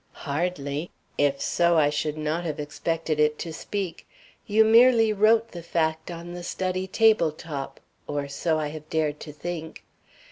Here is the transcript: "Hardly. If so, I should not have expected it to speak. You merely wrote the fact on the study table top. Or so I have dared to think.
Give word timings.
"Hardly. 0.25 0.89
If 1.19 1.39
so, 1.41 1.77
I 1.77 1.91
should 1.91 2.17
not 2.17 2.43
have 2.43 2.59
expected 2.59 3.19
it 3.19 3.37
to 3.37 3.53
speak. 3.53 4.07
You 4.47 4.65
merely 4.65 5.13
wrote 5.13 5.49
the 5.51 5.61
fact 5.61 6.09
on 6.09 6.33
the 6.33 6.41
study 6.41 6.87
table 6.87 7.31
top. 7.31 7.79
Or 8.07 8.27
so 8.27 8.57
I 8.57 8.69
have 8.69 8.89
dared 8.89 9.19
to 9.19 9.31
think. 9.31 9.83